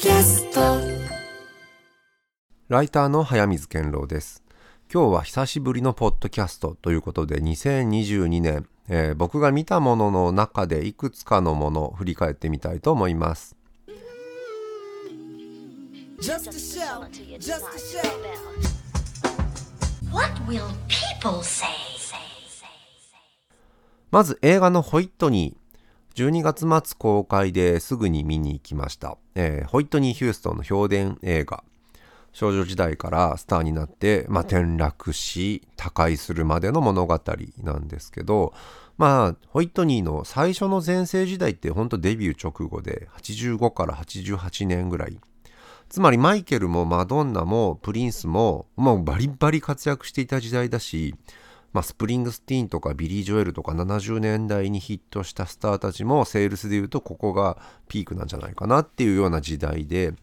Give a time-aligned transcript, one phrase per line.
[0.00, 0.60] キャスト
[2.68, 4.44] ライターの早水健郎です
[4.92, 13.56] 今日は久しぶりのポッドキャストということで2022年、えー僕が見たものの中でいくつかのものを振り返ってみたいと思います
[16.20, 17.04] Just a show,
[17.38, 18.00] just a show.
[20.12, 20.62] What will
[21.20, 21.66] people say?
[24.10, 25.67] まず映画のホイットニー
[26.18, 31.62] 12月末公開ですぐに見に行きました、えーホイットニー・ヒューストンの評伝映画。
[32.32, 37.20] 少女時代からスターになって、まあ、転落し他界するまでの物語
[37.62, 38.52] なんですけど
[38.96, 45.20] まあホイットニーの最初の全盛時代って本当デビュー直後で85から88年ぐらい。
[45.88, 51.14] つまりマイケルもマドンナもプリンスももうバリバリ活躍していた時代だし、
[51.72, 57.58] まあ、スプリングスティーンとかビリー・ジョエルとか70年代にヒットしたスターたちもセールスでいうとここが
[57.88, 60.14] ピークなんじゃないかなっていうような時代で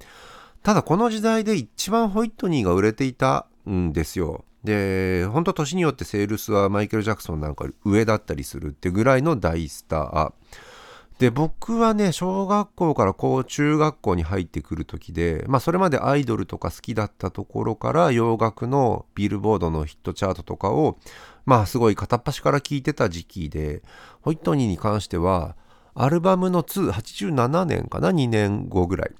[0.63, 4.45] ただこの時代で一番ホイットニーが売れていたんですよ。
[4.63, 10.33] で本当年によってセールスはマイケル・ジャクソンなんか上だったりするってぐらいの大スター。
[11.19, 20.97] で僕はね小学校からこう中学校に入ってくる時で、まあ、それまでアイドルとか好きだったところから洋楽のビルボードのヒットチャートとかを
[21.45, 23.83] まあすごい片っ端から聞いてた時期で
[24.21, 25.55] ホイットニーに関しては
[25.93, 29.11] アルバムの287年かな？2年後ぐらい、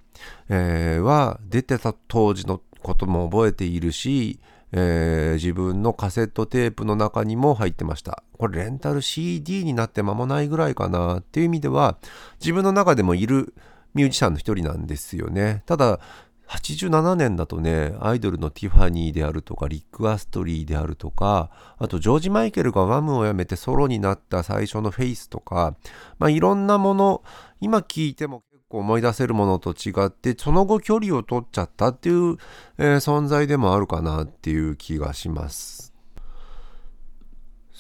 [0.50, 4.40] えーは出てた当時のことも覚えているし、
[4.74, 8.24] えー自分のカセットテープの中にも入ってました。
[8.38, 11.20] これレンタル CD になって間もないぐらいかな？
[11.20, 11.98] っていう意味では
[12.42, 13.54] 自分の中でもいる
[13.94, 15.64] ミュージシャンの一人なんですよね。
[15.66, 16.02] ただ
[16.50, 25.76] 87年だとねアイドルのティファニーであるとかリック・アストリーであるとかあとジョージ・マイケルがワムを辞めてソロになった最初のフェイスとか
[26.20, 27.24] まあいろんなもの
[27.62, 32.38] 今聞いても結構思い出せるものと違ってその後距離を取っちゃったっていう、
[32.78, 35.95] えー存在でもあるかなっていう気がします。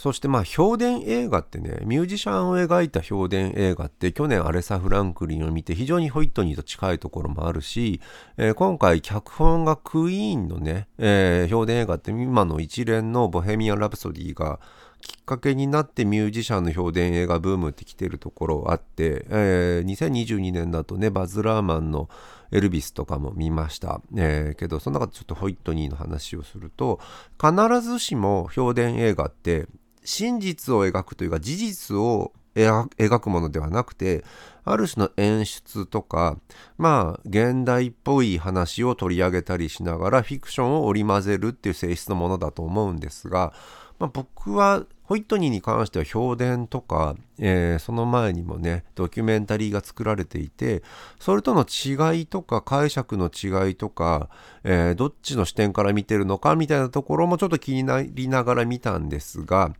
[0.05, 8.01] そしてまあ評伝映画ってねミュージシャンを描いた評伝映画って去年アレサ・フランクリンを見て非常にホイットニーと近いところもあるし、
[8.37, 14.59] えー今回脚本がクイーンのね、えー評伝映画って今の一連のボヘミアン・ラプソディが
[15.01, 22.09] きっかけになってミュージシャンの評伝映画ブームって来てるところあって、えー2022年だとねバズ・ラーマンの
[22.51, 26.99] エルビスとかも見ました、えーけどその中でちょっとホイットニーの話をすると
[27.43, 29.65] 必ずしも評伝映画って
[30.05, 34.23] 真実を描くというか事実を描くものではなくて
[34.63, 36.37] ある種の演出とか
[36.77, 43.53] まあ現代っぽい話を取り上げたりしながらフィクションを織り交ぜるっていう性質のものだと思うんですが、
[43.99, 50.81] まあ、僕はホイットニーに関しては評伝とか、えーその前にもねドキュメンタリーが作られていて
[51.19, 54.29] それとの違いとか解釈の違いとか、
[54.63, 59.73] えーどっちの視点から見てるのかみたいなところもちょっと気になりながら見たんですが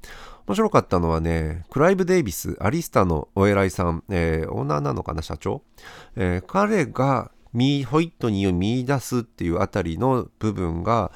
[0.48, 5.64] 面白かったのはねクライブ・デイビスアリスタのお偉いさん、えーオーナーなのかな社長、
[6.16, 11.12] え彼がホイットニーを見出すっていうあたりの部分が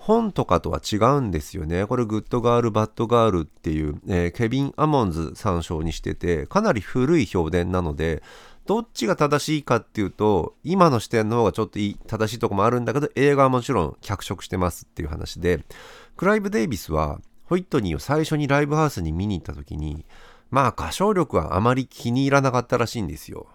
[0.00, 1.84] 本とかとは違うんですよね。
[1.86, 8.22] これ、グッドガール、バッドガールっていう、えーケビン・アモンズ参照にしてて、かなり古い評伝なので、
[8.64, 15.64] どっちが正しいかっていうと、今の視点の方がちょっといい正しいとこもあるんだけど、映画はもちろん脚色してますっていう話で、
[16.16, 20.06] クライブ・デイビスは、ホイットニーを最初にライブハウスに見に行った時に、
[20.50, 23.48] まあ歌唱力はあまり気に入らなかったらしいんですよ。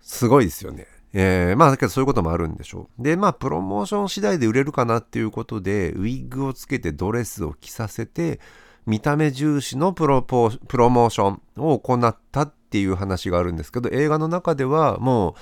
[0.00, 0.86] すごいですよね。
[1.12, 3.02] えーまあだけどそういうこともあるんでしょう。
[3.02, 8.40] でまあプロモーション次第で売れるかなっていうことでウィッグをつけてドレスを着させて
[8.86, 15.34] 見た目重視のプロポプロモーションを行ったっていう話があるんですけど映画の中ではもう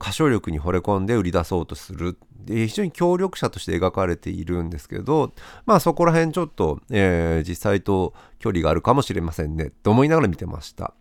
[0.00, 5.32] 歌唱力に惚れ込んで売り出そうとするで非常に協力者として描かれているんですけど
[5.64, 10.94] まあそこら辺ちょっと、えー実際と距離があるかもしれませんねと思いながら見てました。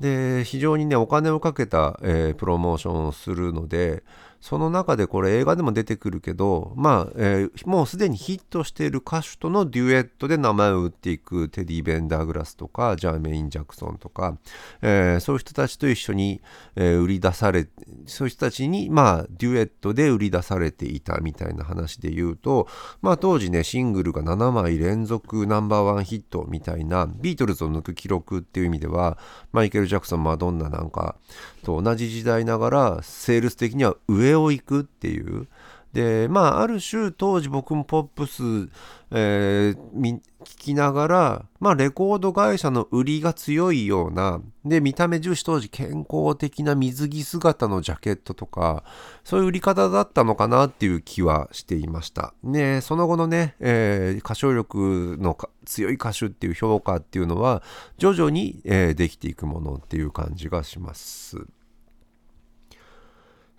[0.00, 4.02] で非常にねお金をかけた、えープロモーションをするので
[4.42, 14.36] その中でこれ映画でも出てくるけどまあ、えーもうすでにヒットしている歌手とのデュエットで名前を売っていくテディ・ベンダーグラスとかジャーメイン・ジャクソンとか、
[14.82, 16.40] えーそういう人たちと一緒に、
[16.74, 17.68] えー売り出され
[18.06, 22.66] そういう人たちにまあデュエットで売り出されていたみたいな話で言うと
[23.00, 29.18] まあ当時ねシングルが7枚連続ナンバーワンヒットみたいなビートルズを抜く記録っていう意味では
[29.52, 31.14] マイケル・ジャクソンマドンナなんか
[31.62, 35.48] と同じ時代ながらセールス的には上を行くっていう
[35.92, 38.42] でまあある種当時僕もポップス、
[39.10, 48.82] えー聞きながら、まあ、レコード会社の売りが強いようなで見た目重視当時健康的な水着姿のジャケットとか
[49.22, 52.34] そういう売り方だったのかなっていう気はしていました。
[52.42, 57.62] ねその後のね、えー歌唱力の強い歌手っていう評価っていうのは
[57.98, 61.46] 徐々に、えーできていくものっていう感じがします。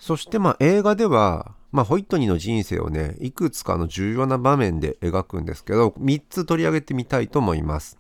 [0.04, 7.98] そしてまあ映画では、まあ、ホイットニーの人生をねいくつかの重要な場面で描くんですけど3つ取り上げてみたいと思います。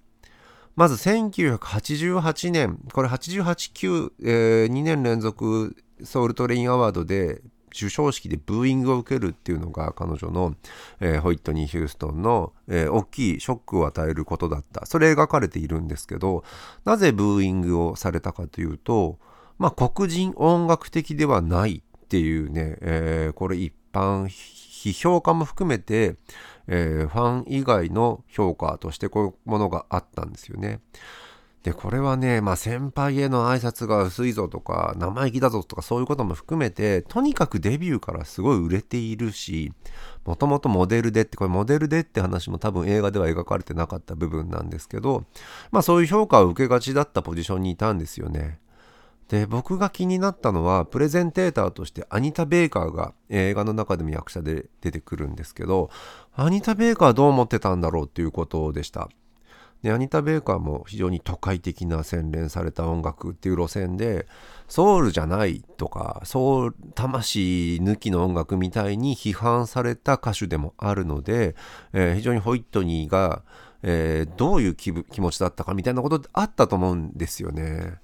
[0.76, 2.78] まず1988年。
[2.92, 7.42] これ889、えー2年連続ソウルトレインアワードで
[7.72, 10.56] 授賞式でブーイングを受けるっていうのが彼女の、
[11.00, 14.86] えーホイットニー・ヒューストンの、えー大きいショックを与えることだった。
[14.86, 16.44] それ描かれているんですけど
[16.84, 19.20] なぜブーイングをされたかというと
[19.58, 21.82] まあ黒人音楽的ではない。
[22.04, 26.16] っていうね、えーこれ一般批評家も含めて、
[26.68, 30.82] えーファン以外の評価としてこういうものがあったんですよね。
[31.64, 39.72] でこれはね、まあ、先輩への挨拶が薄いぞとか生意気だぞとかそういうことも含めてとにかくデビューからすごい売れているし
[40.26, 45.24] もともとモデルでってこれモデルでって話も多分映画では描かれてなかった部分なんですけど
[45.72, 48.60] まあそういう評価を受けがちだったポジションにいたんですよね。
[49.30, 55.90] で僕が気になったのはプレゼンテーターとしてアニタ・ベイカーが映画の中でも役者で出てくるんですけど
[56.36, 59.10] アニタ・ベイカーはどう思ってたんだろうっていうことでした。
[59.82, 64.28] でアニタ・ベイカーも非常に都会的な洗練された音楽っていう路線で
[64.70, 71.56] ソウルじゃないとかソウル魂抜きの音楽みたいに批判された歌手でもあるので、
[71.92, 73.44] えー非常にホイットニーが、
[73.82, 77.96] えーどういう気気持ちだったかみたいなことあったと思うんですよね。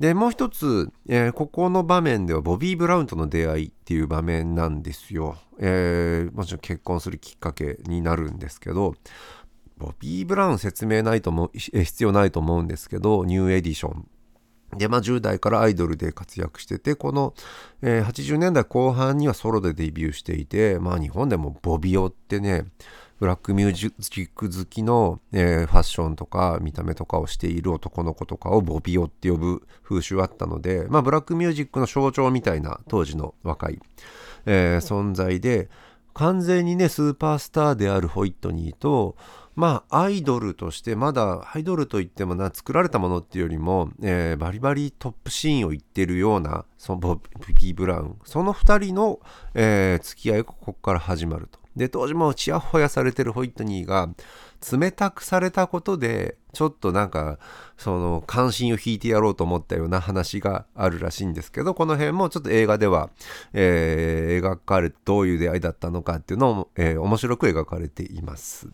[0.00, 5.36] でもう一つ、えーここの場面ではボビー・ブラウンとの出会いっていう場面なんですよ。
[5.58, 8.94] えーもちろん結婚するきっかけになるんですけど
[9.76, 14.08] ボビー・ブラウン説明ないと思う必要ないと思うんですけどニューエディション
[14.78, 17.34] で、まあ、10代からアイドルで活躍しててこの、
[17.82, 22.64] えー80年代後半にはソロでデビューしていて、まあ、日本でもボビオってね
[23.20, 33.78] ブラックミュージック好きの、えーファッションとか見た目とかをしている男の子とかをボビオって呼ぶ風習あったので、まあ、ブラックミュージックの象徴みたいな当時の若い、
[34.46, 35.68] えー存在で
[36.14, 39.16] 完全にねスーパースターであるホイットニーと
[39.54, 49.20] まあアイドルとしてまだアイドルといってもな作られたものっていうよりも、えーバリバリトップシーンを言ってるようなそのボビー・ブラウンその2人の、
[49.52, 51.59] えー付き合いがここから始まると。
[51.76, 54.08] で当時もちやほやされてるホイットニーが
[54.72, 57.38] 冷たくされたことでちょっとなんか
[57.78, 63.10] その関心を引いてやろうと思ったような話があるらしいんですけどこの辺もちょっと映画では、
[63.52, 68.68] えー描かれどういう出会いだったのかっていうのも、えー面白く描かれています。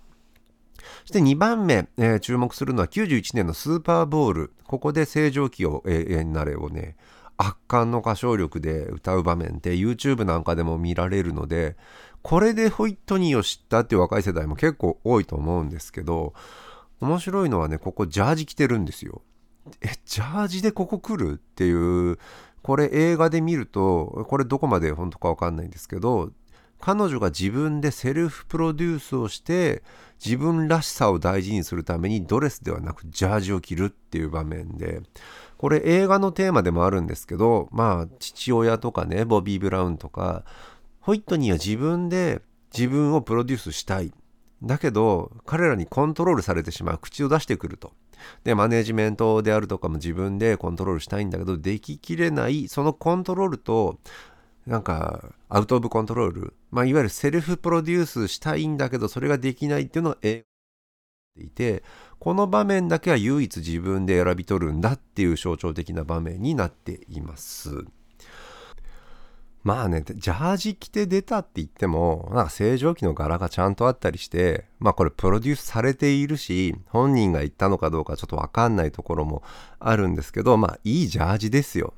[1.03, 6.97] そして2番目、えー注目するのは91年のスーパーボールここで正常期を永遠なれをね
[7.37, 11.77] 圧巻の歌唱力で歌う場面って YouTube なんかでも見られるので
[12.27, 16.35] これでホイットニーを知ったっていう若い世代も結構多いと思うんですけど
[17.01, 19.23] 面白いのはねここジャージ着てるんですよ。
[19.81, 22.19] えジャージでここ来るっていう
[22.65, 26.33] これ映画で見るとこれどこまで本当か分かんないんですけど
[26.81, 29.85] 彼女が自分でセルフプロデュースをして
[30.25, 35.01] 自分らしさを大事にするためにドレスではなくジャージを着るっていう場面で
[35.59, 40.45] これ映画のテーマでもあるんですけどまあ父親とかねボビー・ブラウンとか
[41.07, 42.43] ホイットニーは自分で
[42.77, 44.13] 自分をプロデュースしたい。
[44.61, 46.99] だけど彼らにコントロールされてしまう。
[46.99, 47.93] 口を出してくると。
[48.43, 52.67] でマネジメントであるとかも自分でコントロールしたいんだけどでききれない。
[52.67, 54.01] そのコントロールと
[54.67, 60.45] なんかアウト・オブ・コントロール、まあ、いわゆるセルフプロデュースしたいんだけどそれができないっていうのが映
[61.37, 61.85] 画でいて
[62.19, 67.85] この場面だけは唯一自分で選び取るんだっていう象徴的な場面になっています。
[69.67, 79.43] まあね、ジャージ着て出たって言っても、なんか正常期の柄がちゃんとあったりして、まあこれプロデュースされているし、本人が言ったのかどうかちょっとわかんないところも
[79.81, 81.95] あるんですけど、まあいいジャージですよ。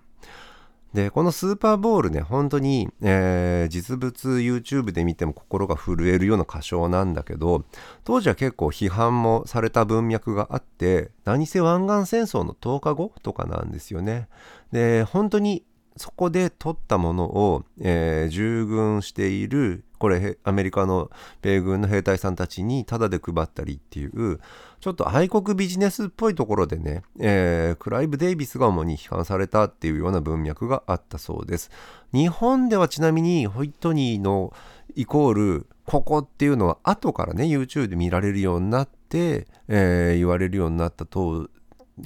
[0.94, 7.66] で、このスーパーボールね、本当に、えー実物 YouTube で見ても心が震えるような歌唱なんだけど、
[8.02, 14.26] 当時は結構批判もされた文脈があって、何せ湾岸戦争の10日後とかなんですよね。
[14.72, 15.66] で、本当に
[15.98, 21.10] そこで取ったものを、えー従軍しているこれアメリカの
[21.42, 24.38] 米軍の兵隊さんたちにタダで配ったりっていう
[24.80, 31.70] ちょっと愛国ビジネスっぽいところでね、えークライブ・デイビスが主に批判されたっていうような文脈があったそうです。
[32.12, 34.52] 日本ではちなみにホイットニーの
[34.94, 41.48] イコールここっていうのは後からね YouTube で見られるようになって、えー言われるようになったと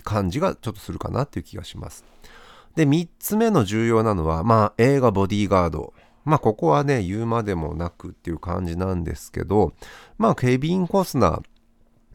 [0.04, 2.04] 感じがちょっとするかなっていう気がします。
[2.74, 5.92] で3つ目の重要なのはまあ映画ボディーガード。
[6.24, 9.72] まあここはね言うまでもなくっていう感じなんですけど
[10.18, 11.42] まあケビン・コスナー。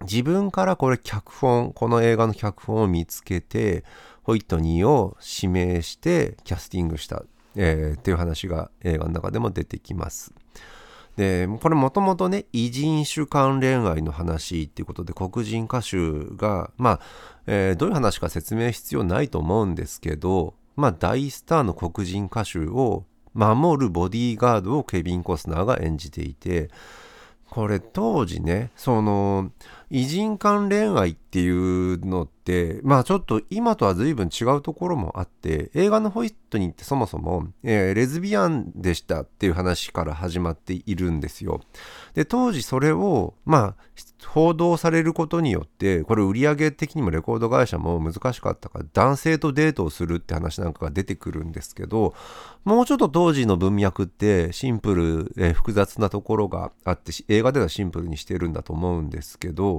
[0.01, 3.83] 自分からこれ脚本この映画の脚本を見つけて
[4.21, 7.23] ホイットニーを指名してキャスティングした、
[7.55, 10.33] えーっていう話が映画の中でも出てきます。
[11.17, 15.97] でこれもともとね異人種関連愛の話っていうことで黒人歌手
[16.35, 16.99] がまあ、
[17.47, 26.69] えーどういう話か説明必要ないと思うんですけどまあ大スターの黒人歌手を守るボディーガードをケビン・コスナーが演じていて
[27.49, 29.51] これ当時ねその
[29.89, 41.61] 異人間恋愛っていうのってまあちょっと今とは随分違うところもあって映画のホイットニーってそもそも、えーレズビアンでしたっていう話から始まっているんですよ。
[42.13, 43.75] で当時それをまあ
[44.25, 52.13] 報道されることによってこれ売上的にもレコード会社も難しかったから男性とデートをするって話なんかが出てくるんですけど
[52.65, 59.76] もうちょっと当時の文脈ってシンプル、えー複雑なところがあって映画ではシンプルにしてるんだと思うんですけど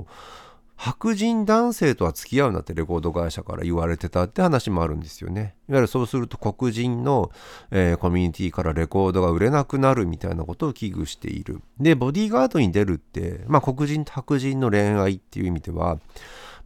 [0.81, 5.57] 白人男性とは付き合うなってレコード会社から言われてたって話もあるんですよね。
[5.69, 7.33] いわゆるそうすると黒人の、
[7.73, 11.63] えーコミュニティからレコードが売れなくなるみたいなことを危惧している。
[11.81, 15.99] で、ボディーガードに出るって、まあ黒人と白人の恋愛っていう意味では、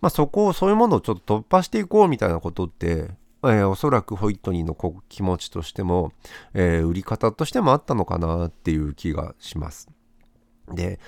[0.03, 3.09] まあそこを、そういうものをちょっと突破していこうみたいなことって、
[3.45, 4.77] えーおそらくホイットニーの
[5.09, 6.13] 気持ちとしても、
[6.53, 9.89] えー売り方としてもあったのかなっていう気がします。
[10.71, 11.01] で、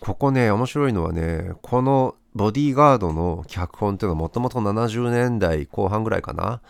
[0.00, 6.60] ここね、面白いのはね、このボディーガードの脚本っていうのはもともと70年代後半ぐらいかな。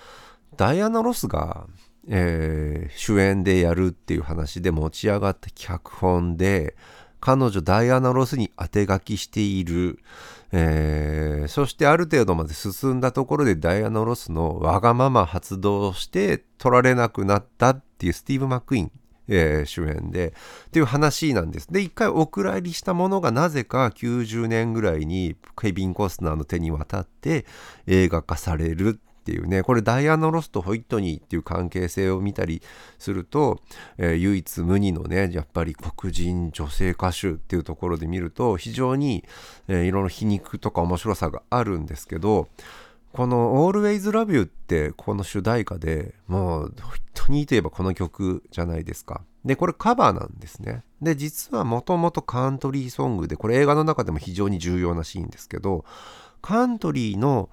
[0.56, 1.66] ダイアナ・ロスが、
[2.08, 6.74] えー主演でやるっていう話で持ち上がった脚本で、
[7.20, 9.98] 彼女ダイアナ・ロスに当て書きしている。
[10.52, 18.90] えーそしてある程度まで進んだところでダイアナ・ロスのわがまま発動して撮られなくなったっていうスティーブ・マックイン、
[19.28, 20.34] えー主演で
[20.66, 21.72] っていう話なんです。
[21.72, 27.46] で、一回お蔵入りしたものがなぜか90年ぐらいにケビン・コスナーの手に渡って
[27.86, 32.62] 映画化されるっていうね、これダイアナ・ロスとホイットニーっていう関係性を見たり
[32.98, 33.60] すると、
[33.98, 39.24] えー唯一無二のね、やっぱり黒人女性歌手っていうところで見ると非常に、
[39.68, 42.48] えーいろいろ皮肉とか面白さがあるんですけど、
[43.12, 49.22] この Always Love You ってこの主題歌でもうホイットニーといえばこの曲じゃないですか。
[49.44, 50.84] で、これカバーなんですね。
[51.00, 55.84] で、実はもともとカントリーソングで、これ映画の中でも非常に重要なシーンですけど、
[56.42, 57.48] カントリーの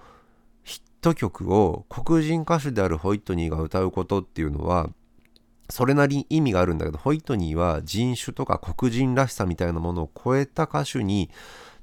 [0.63, 4.89] ヒット曲を黒人歌手であるホイットニーが歌うことっていうのは、
[5.69, 11.29] それなりに意味があるんだけど、ホイットニーは人種とか黒人らしさみたいなものを超えた歌手に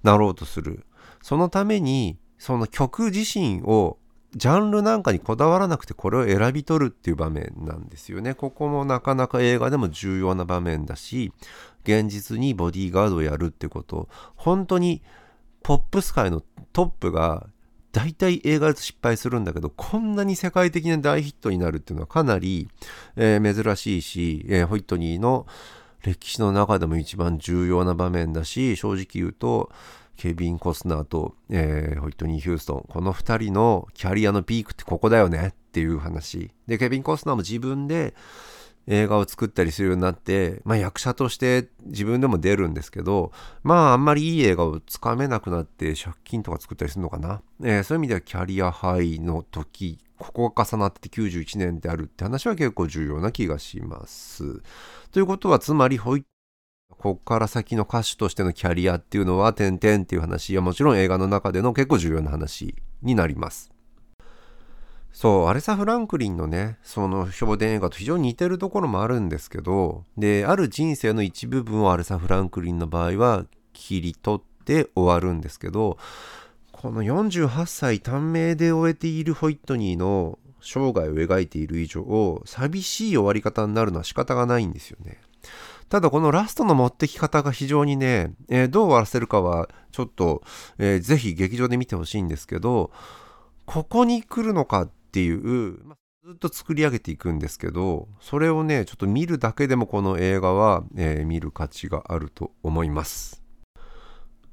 [0.03, 0.85] なろうとする。
[1.23, 3.99] そのために、その曲自身を
[4.35, 8.35] ジャンルなんかにこだわらなくてこれを選び取るっていう場面なんですよね。
[8.35, 11.33] ここもなかなか映画でも重要な場面だし、
[11.85, 15.03] 現実にボディーガードをやるってこと、本当に
[15.63, 17.47] ポップス界のトップが
[17.93, 22.67] 大体映画で失敗するんだけど、こんなに世界的な大ヒットになるっていうのはかなり、
[23.15, 25.47] えー珍しいし、えーホイットニーの
[26.03, 29.71] 歴史の中でも一番重要な場面だし、正直言うと、
[30.23, 36.53] ケビン・コスナーと、えーホイットニー・ヒューストン、この2人のキャリアのピークってここだよねっていう話。
[36.69, 38.15] で、ケビン・コスナーも自分で
[38.87, 43.33] 映画を作ったりするようになって、まあ役者として自分でも出るんですけど、
[43.65, 47.43] まああんまりいい映画をつかめなくなって借金とか作ったりするのかな。
[47.65, 54.63] えーそういう意味ではキャリアハイの時、ここが重なって91年であるって話は結構重要な気がします。
[55.11, 56.25] ということは、つまりホイッ
[57.03, 63.73] こっから先の歌手としてのキャリアっていうのは、点々っていう話、いやもちろん映画の中での結構重要な話になります。
[65.13, 75.99] そう、アレサ・フランクリンのね、その評伝映画と非常に似てるところもあるんですけど、で、ある人生の一部分をアレサ・フランクリンの場合は切り取って終わるんですけど、
[76.71, 85.21] この48歳短命で終えているホイットニーの生涯を描いている以上、寂しい終わり方になるのは仕方がないんですよね。
[85.93, 90.43] ただこのラストの持ってき方が非常にね、えーどう終わらせるかはちょっと、
[90.79, 92.91] えーぜひ劇場で見てほしいんですけど、
[93.67, 95.81] ここに来るのかっていう、
[96.25, 103.43] ずっと作り上げていくんですけどそれをねちょっと見るだけでもこの映画は、えー見る価値があると思います。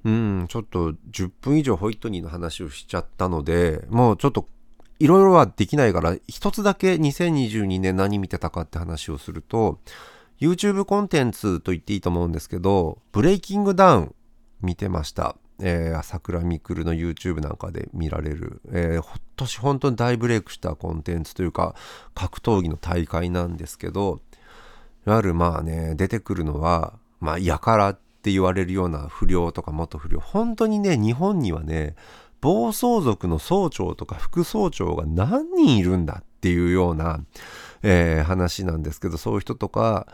[0.03, 4.50] うんちょっと10分以上ホイットニーの話をしちゃったのでもうちょっと
[5.00, 9.79] いろいろはできないから一つだけ2022年何見てたかって話をすると
[10.39, 14.15] YouTube コンテンツと言っていいと思うんですけどブレイキングダウン
[14.62, 15.36] 見てました。
[15.62, 21.75] えー、朝倉未来の YouTube なんかで見られる、えー、今年本当に大ブレイクしたコンテンツというか
[22.15, 24.22] 格闘技の大会なんですけど
[25.05, 30.22] いわゆるまあね出てくるのはまあやからって言われるような不良とか元不良。
[30.22, 31.96] 本当にね日本にはね
[32.39, 37.19] 暴走族の総長とか副総長が何人いるんだっていうような、
[37.84, 40.08] えー話なんですけどそういう人とか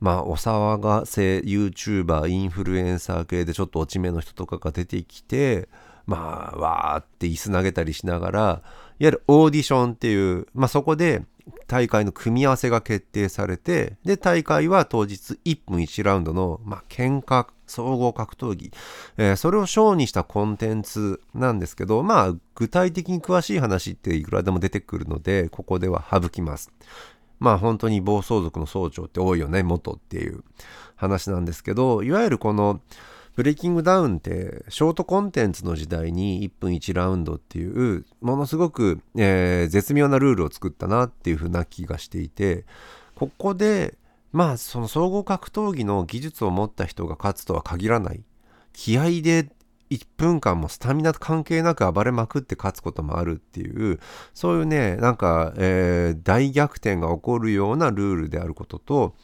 [0.00, 5.68] まあ、お騒がせ YouTuber、インフルエンサー系でちょっと落ち目の人とかが出てきて、
[6.06, 8.62] まあ、わーって椅子投げたりしながら、いわ
[8.98, 11.22] ゆるオーディションっていう、まあそこで
[11.66, 18.72] 大会の組み合わせが決定されて、で、大会は当日1分1ラウンドの、まあ、喧嘩、総合格闘技、
[19.16, 26.72] えーそれをショーにしたコンテンツなんですけど、まあ、具体的に詳しい話っていくらでも出てくるので、ここでは省きます。
[27.40, 30.44] まあ本当に暴走族の総長って多いよね、元っていう
[30.94, 32.80] 話なんですけど、いわゆるこの
[33.34, 42.66] ブレイキングダウンってショートコンテンツの時代に1分1ラウンドっていうものすごく、えー絶妙なルールを作ったなっていうふうな気がしていて、
[43.14, 43.96] ここで
[44.32, 48.22] まあその総合格闘技の技術を持った人が勝つとは限らない。
[48.72, 49.50] 気合で
[49.90, 53.98] 1分間もスタミナ関係なく暴れまくって勝つこともあるっていう
[54.34, 59.14] そういうねなんか、えー大逆転が起こるようなルールであることと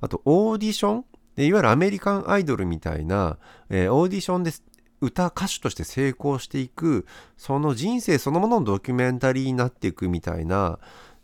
[0.00, 1.04] あとオーディション
[1.38, 4.52] いわゆるアメリカンアイドルみたいな、えーオーディションで
[5.00, 7.06] 歌歌手として成功していく
[7.36, 10.78] その人生そのもののドキュメンタリーになっていくみたいな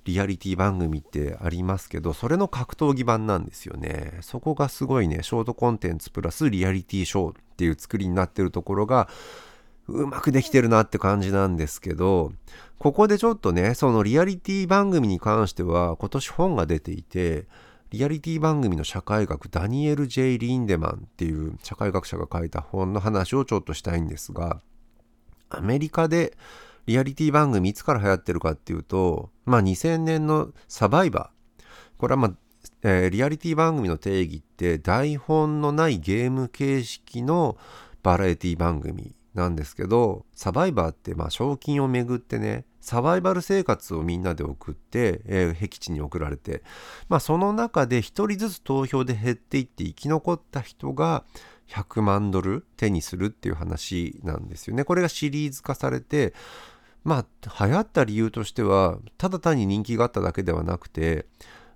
[0.05, 4.19] リアリティ番組ってありますけどそれの格闘技版なんですよね。
[4.21, 9.09] そこがすごいねショートコンテンツプラスリアリティショーっていう作りになってるところが
[9.89, 12.33] うまくできてるなって感じなんですけど
[12.79, 17.47] ここでちょっとねそのリアリティ番組に関しては今年本が出ていて
[17.91, 24.61] リアリティ番組の社会学ダニエル・ J・ リンデマンっていう社会学者が書いた本の話をちょっとしたいんですが
[25.51, 26.37] アメリカで
[26.87, 31.63] リアリティ番組いつから流行ってるかっていうとまあ2000年のサバイバー。
[31.99, 32.33] これはまあ
[32.83, 37.57] えーリアリティ番組の定義って台本のないゲーム形式の
[38.03, 46.63] バラエティ番組なんですけどサバイバーってまあ賞金をめぐってねサバイバル生活をみんなで送って、えー僻地に送られて
[47.09, 51.25] まあその中で一人ずつ投票で減っていって生き残った人が
[51.69, 54.85] 100万ドル手にするっていう話なんですよね。
[54.85, 56.35] これがシリーズ化されて
[57.05, 61.27] まあ流行った理由としてはただ単に人気があっただけではなくて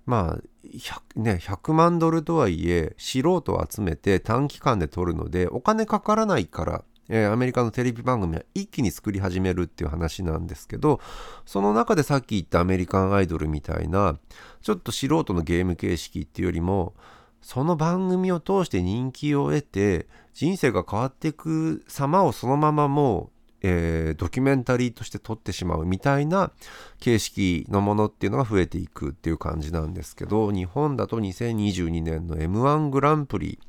[0.05, 10.99] まあ 100, ね、100万ドルとはいえ素人を集めて短期間で取るのでお金かからないから、えーアメリカのテレビ番組は一気に作り始めるっていう話なんですけど
[11.45, 14.17] その中でさっき言ったアメリカンアイドルみたいな
[14.61, 16.95] ちょっと素人のゲーム形式っていうよりも
[17.41, 26.51] その番組を通して人気を得て人生が変わっていく様をそのままもう、えードキュメンタリーとして撮ってしまうみたいな
[26.99, 33.59] 形式のものっていうのが増えていくっていう感じなんですけど日本だと2022年の m 1グランプリ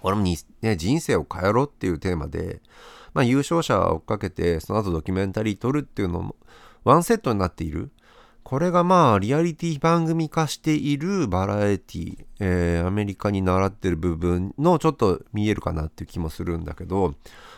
[0.00, 2.60] これもに、ね、人生を変えろっていうテーマで、
[3.14, 6.36] まあ、優勝者を追っかけてその後ドキュメンタリー撮るっていうのも
[6.84, 7.90] ワンセットになっている。
[8.54, 17.16] これがまあリアリティ番組化しているバラエティ、えーアメリカに習ってる部分のちょっと見えるかなっていう気もするんだけど、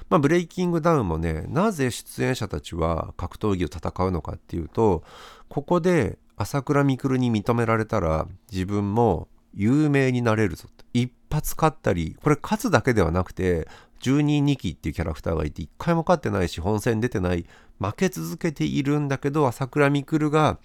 [0.08, 5.04] まあ、ブレイキングダウンもねなぜ出演者たちは格闘技を戦うのかっていうと
[5.50, 10.86] ここで朝倉未来に認められたら自分も有名になれるぞと。
[10.94, 13.68] 一発勝ったりこれ勝つだけではなくて
[14.02, 17.46] 12人2期っていうキャラクターがいて一回も勝ってないし本戦出てない
[17.78, 20.58] 負け続けているんだけど朝倉未来が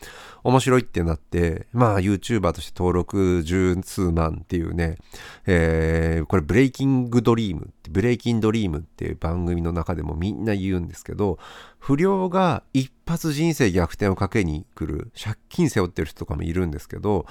[0.44, 4.98] 面白いってなってまあ YouTuber として登録十数万っていうね、
[5.46, 11.40] えーこれブレイキングドリームブレイキンドリームっていう番組の中でもみんな言うんですけど
[11.80, 17.26] 不良が一発人生逆転をかけに来る借金背負ってる人とかもいるんですけど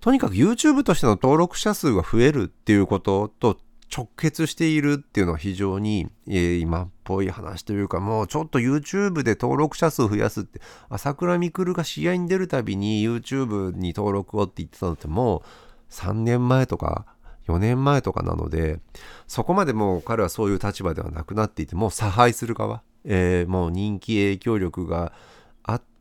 [0.00, 3.58] とにかく YouTube としての登録者数が増えるっていうことと
[3.94, 15.42] 直結しているっていうのは非常に、えー今っぽい話というかもうちょっと YouTube で登録者数増やすって朝倉未来が試合に出るたびに YouTube に登録をって言ってたのってもう
[15.90, 17.06] 3年前とか
[17.46, 18.80] 4年前とかなので
[19.26, 25.12] そこまでもう彼はそういう立場ではなくなっていてもう差配する側、えーもう人気影響力が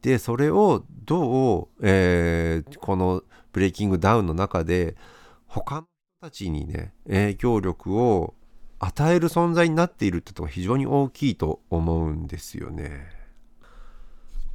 [0.08, 4.96] でそれをどう、えーこのブレイキングダウンの中で
[5.48, 8.34] 他の人たちにね影響力を
[8.80, 13.17] 与える存在になっているってことが非常に大きいと思うんですよね。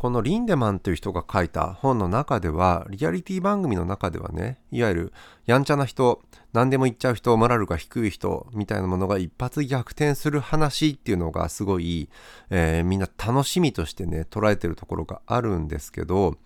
[0.02, 5.12] このリンデマンという人が書いた本の中ではリアリティ番組の中ではねいわゆる
[5.46, 6.20] やんちゃな人
[6.52, 12.08] 何でも言っちゃう人モラルが低い人みたいなものが一発逆転する話っていうのがすごい、
[12.50, 16.36] えーみんな楽しみとしてね捉えてるところがあるんですけど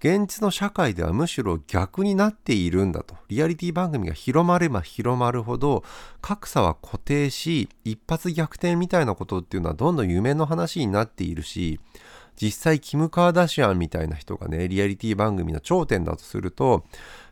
[0.00, 3.14] 現実の社会ではむしろ逆になっているんだと。
[3.28, 5.84] リアリティ番組が広まれば広まるほど
[6.20, 11.78] 格差は固定し一発逆転みたいなことっていうのはどんどん夢の話になっているし
[12.40, 16.84] 実際キム・カーダシアンみたいな人がねリアリティ番組の頂点だとすると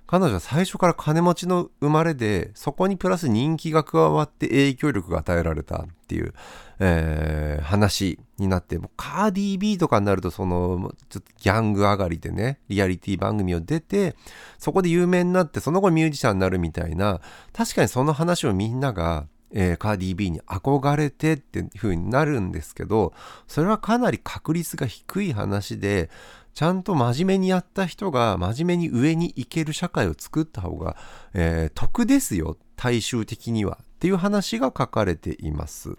[0.07, 6.35] 彼女は最初から金持ちの生まれでそこにプラス人気が加わって影響力が与えられたっていう、
[6.81, 14.17] えー話になってもカーディー・ビーとかになるとそのちょっとギャング上がりでねリアリティ番組を出て
[14.59, 17.21] そこで有名になってその後ミュージシャンになるみたいな
[17.53, 23.13] 確かにその話をみんながえーカーディー・ビーに憧れてっていう風になるんですけど
[23.47, 26.11] それはかなり確率が低い話で
[26.55, 30.97] ちゃんと真面目にやった人が真面目に上に行ける社会を作った方が、
[31.35, 35.97] えー得ですよ大衆的にはっていう話が書かれています。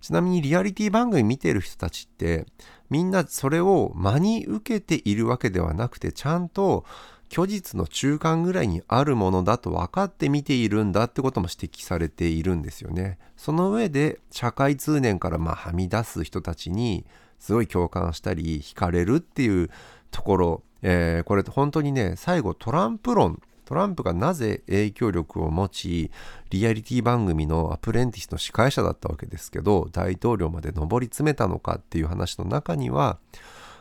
[0.00, 2.46] ちなみにリアリティ番組見てる人たちって
[2.90, 6.84] みんなそれを真に受けているわけではなくてちゃんと
[7.30, 13.18] 虚実の中間ぐらいにあるものだと分かって見ているんだってことも指摘されているんですよね。
[13.36, 17.04] その上で社会通念からまあはみ出す人たちに
[17.38, 19.70] すごい共感したり惹かれるっていう
[20.10, 26.10] ところ、えーこれ本当にね最後トランプ論トランプがなぜ影響力を持ち
[26.48, 33.18] リアリティ番組のアプレンティスの司会者だったわけですけど大統領まで上り詰めたのかっていう話の中には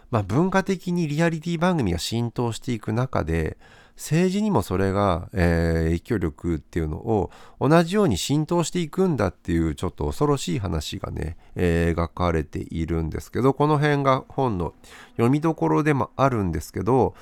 [0.09, 3.57] まあ、文化的にリアリティ番組が浸透していく中で
[3.97, 14.73] 政治にもそれが、えー影響力っていうのを同じように浸透していくんだっていうちょっと恐ろしい話がね、えー描かれているんですけどこの辺が本の
[15.13, 17.15] 読みどころでもあるんですけど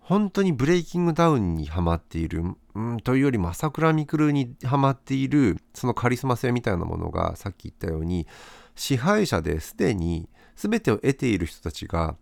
[0.00, 2.42] 本当にブレイキングダウンにハマっている、
[2.74, 8.26] うん、というよりも朝倉未来にハマっているそのカリスマ性みたいなものがさっき言ったように
[8.74, 12.16] 支配者ですでに全てを得ている人たちが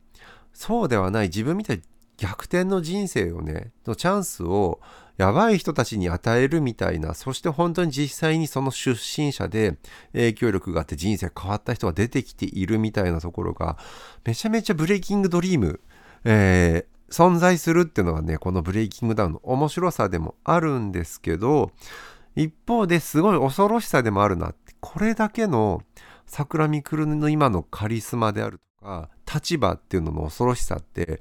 [0.53, 1.83] そうではない自分みたいに
[2.17, 4.81] 逆転の人生をねのチャンスを
[5.17, 9.77] やばい人たちに与えるみたいなそして本当に実際にその出身者で
[10.13, 13.79] 影響力があって人生変わった人が出てきているみたいなところが
[14.25, 15.81] めちゃめちゃブレイキングドリーム、
[16.25, 21.73] えー存在するっていうのがねこのブレイキングダウンの面白さでもあるんですけど
[22.37, 25.83] 一方ですごい恐ろしさでもあるなってこれだけの
[26.31, 31.21] 桜見くるの今のカリスマであるとか立場っていうのの恐ろしさって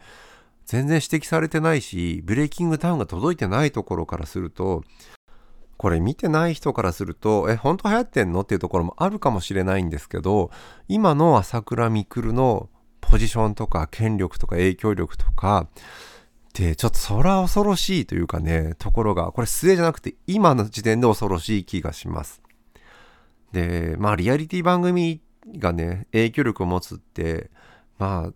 [0.65, 4.83] 全然指摘されてないしブレイキングダウンが届いてないところからすると
[5.77, 10.51] これ見てない人からするとえ本当流行ってんのっていうところもあるかもしれないんですけど
[10.87, 12.69] 今の朝倉未来の
[13.01, 15.67] ポジションとか権力とか影響力とか
[16.53, 22.43] でちょっとそれは恐ろしいというかねところがこれ末じゃなくて今の時点で恐ろしい気がします。
[23.51, 25.21] でまあリアリティ番組
[25.57, 27.49] がね影響力を持つって
[27.97, 28.33] まあ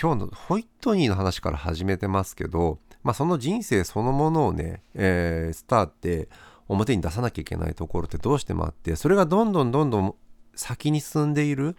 [0.00, 6.28] 今日のホイットニーの話から始めてますけど、まあ、その人生そのものをね、えースターって
[6.68, 10.14] 表に出さなきゃいけないところってどうしてもあってそれがどんどんどんどん
[10.54, 11.76] 先に進んでいる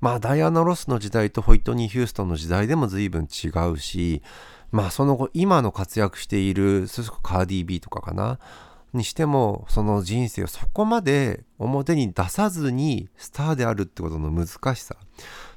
[0.00, 4.22] まあダイアナ・ロスの時代とホイットニー・ヒューストンの時代でも随分違うし
[4.70, 8.38] まあその後今の活躍しているそれこそカーディー・ビーとかかな
[8.92, 14.96] にしてもその人生をそこまで表に出さずにスターであるってことの難しさ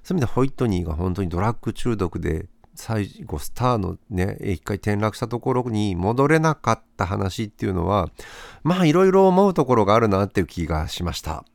[0.04, 8.10] そういう意味でホイットニーが本当にドラッグ中毒で最後スターのね一回転落したところに戻れなかった話っていうのは
[8.64, 11.46] まあいろいろ思うところがあるなっていう気がしました。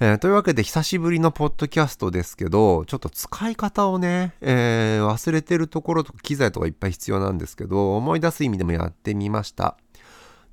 [0.00, 9.76] えーというわけで久しぶりのポッドキャストですけどちょっと使い方をね、えー忘れてるところとか機材とかいっぱい必要なんですけど思い出す意味でもやってみました。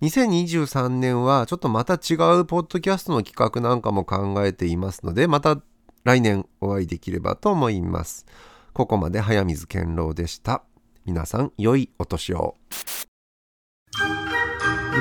[0.02, 5.62] 2023年はちょっとまた違うポッドキャストの企画なんかも考えていますのでまた
[6.06, 8.26] 来年お会いできればと思います。
[8.72, 10.64] ここまで早水健郎でした。
[11.06, 12.56] 皆さん良いお年を。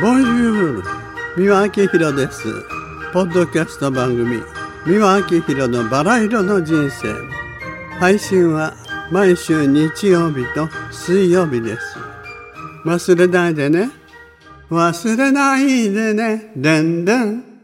[0.03, 0.83] ボンジュール
[1.37, 2.45] 三輪明宏です
[3.13, 4.43] ポッドキャスト番組
[4.87, 7.15] 三輪明宏のバラ色の人生
[7.99, 8.75] 配信は
[9.11, 11.99] 毎週日曜日と水曜日です
[12.85, 13.91] 忘れないでね
[14.70, 16.52] 忘れないでね。
[16.57, 17.58] でんでん。